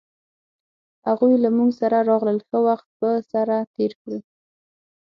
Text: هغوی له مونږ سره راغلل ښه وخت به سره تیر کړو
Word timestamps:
هغوی 1.07 1.33
له 1.43 1.49
مونږ 1.57 1.71
سره 1.81 1.97
راغلل 2.09 2.39
ښه 2.47 2.57
وخت 2.67 2.87
به 2.99 3.09
سره 3.31 3.55
تیر 3.75 3.91
کړو 4.01 4.19